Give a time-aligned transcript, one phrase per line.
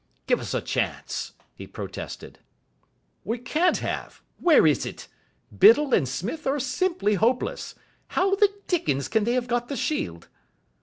[0.25, 2.39] "Give us a chance," he protested.
[3.23, 4.23] "We can't have.
[4.39, 5.07] Where is it?
[5.55, 7.75] Biddle and Smith are simply hopeless.
[8.07, 10.27] How the dickens can they have got the shield?"